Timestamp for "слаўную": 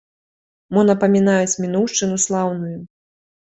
2.27-2.77